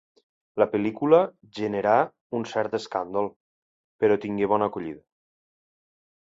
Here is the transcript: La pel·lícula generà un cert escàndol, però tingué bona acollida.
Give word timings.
La 0.61 0.65
pel·lícula 0.69 1.17
generà 1.59 1.93
un 2.37 2.47
cert 2.53 2.77
escàndol, 2.79 3.29
però 4.05 4.19
tingué 4.25 4.49
bona 4.55 4.71
acollida. 4.73 5.05